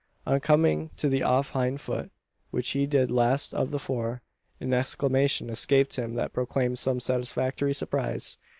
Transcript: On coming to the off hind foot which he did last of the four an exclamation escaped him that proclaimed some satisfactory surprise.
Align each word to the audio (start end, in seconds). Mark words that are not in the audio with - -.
On 0.25 0.39
coming 0.39 0.89
to 0.97 1.07
the 1.07 1.21
off 1.21 1.51
hind 1.51 1.79
foot 1.79 2.09
which 2.49 2.71
he 2.71 2.87
did 2.87 3.11
last 3.11 3.53
of 3.53 3.69
the 3.69 3.77
four 3.77 4.23
an 4.59 4.73
exclamation 4.73 5.47
escaped 5.47 5.95
him 5.95 6.15
that 6.15 6.33
proclaimed 6.33 6.79
some 6.79 6.99
satisfactory 6.99 7.71
surprise. 7.75 8.39